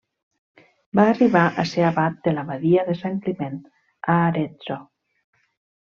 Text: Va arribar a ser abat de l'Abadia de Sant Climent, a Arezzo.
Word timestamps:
Va 0.99 1.05
arribar 1.09 1.43
a 1.49 1.67
ser 1.73 1.85
abat 1.91 2.17
de 2.29 2.35
l'Abadia 2.37 2.89
de 2.91 2.99
Sant 3.05 3.23
Climent, 3.29 3.63
a 4.17 4.21
Arezzo. 4.31 4.85